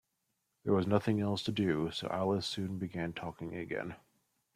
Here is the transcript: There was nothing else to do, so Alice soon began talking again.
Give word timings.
There 0.63 0.73
was 0.73 0.87
nothing 0.87 1.19
else 1.21 1.43
to 1.43 1.51
do, 1.51 1.91
so 1.91 2.07
Alice 2.09 2.47
soon 2.47 2.79
began 2.79 3.13
talking 3.13 3.55
again. 3.55 3.97